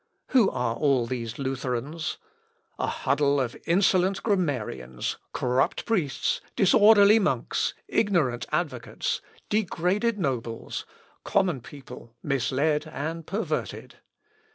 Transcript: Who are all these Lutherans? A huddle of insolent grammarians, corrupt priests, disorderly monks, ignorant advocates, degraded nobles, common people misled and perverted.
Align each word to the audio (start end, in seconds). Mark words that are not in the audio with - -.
Who 0.29 0.49
are 0.49 0.75
all 0.75 1.05
these 1.05 1.37
Lutherans? 1.37 2.17
A 2.79 2.87
huddle 2.87 3.39
of 3.39 3.55
insolent 3.67 4.23
grammarians, 4.23 5.17
corrupt 5.31 5.85
priests, 5.85 6.41
disorderly 6.55 7.19
monks, 7.19 7.75
ignorant 7.87 8.47
advocates, 8.51 9.21
degraded 9.49 10.17
nobles, 10.17 10.87
common 11.23 11.61
people 11.61 12.15
misled 12.23 12.87
and 12.87 13.27
perverted. 13.27 13.97